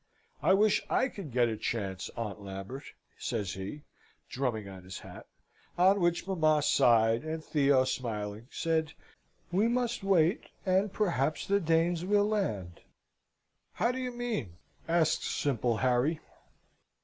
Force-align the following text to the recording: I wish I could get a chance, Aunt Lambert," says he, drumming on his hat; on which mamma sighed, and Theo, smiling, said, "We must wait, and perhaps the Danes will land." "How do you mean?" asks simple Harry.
I 0.41 0.55
wish 0.55 0.81
I 0.89 1.09
could 1.09 1.31
get 1.31 1.47
a 1.47 1.55
chance, 1.55 2.09
Aunt 2.17 2.41
Lambert," 2.41 2.85
says 3.19 3.53
he, 3.53 3.83
drumming 4.29 4.67
on 4.67 4.83
his 4.83 4.97
hat; 5.01 5.27
on 5.77 5.99
which 6.01 6.25
mamma 6.27 6.63
sighed, 6.63 7.23
and 7.23 7.43
Theo, 7.45 7.83
smiling, 7.83 8.47
said, 8.49 8.93
"We 9.51 9.67
must 9.67 10.03
wait, 10.03 10.49
and 10.65 10.91
perhaps 10.91 11.45
the 11.45 11.59
Danes 11.59 12.03
will 12.03 12.25
land." 12.27 12.81
"How 13.73 13.91
do 13.91 13.99
you 13.99 14.09
mean?" 14.11 14.57
asks 14.87 15.25
simple 15.27 15.77
Harry. 15.77 16.19